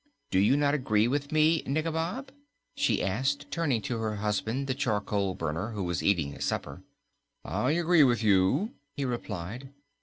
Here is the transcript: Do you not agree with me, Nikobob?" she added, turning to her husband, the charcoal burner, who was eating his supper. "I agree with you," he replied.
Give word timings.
Do 0.31 0.39
you 0.39 0.57
not 0.57 0.73
agree 0.73 1.07
with 1.07 1.31
me, 1.31 1.61
Nikobob?" 1.67 2.31
she 2.75 3.03
added, 3.03 3.45
turning 3.51 3.83
to 3.83 3.99
her 3.99 4.15
husband, 4.15 4.65
the 4.65 4.73
charcoal 4.73 5.35
burner, 5.35 5.73
who 5.73 5.83
was 5.83 6.01
eating 6.01 6.31
his 6.33 6.43
supper. 6.45 6.81
"I 7.45 7.73
agree 7.73 8.03
with 8.03 8.23
you," 8.23 8.73
he 8.97 9.05
replied. 9.05 9.69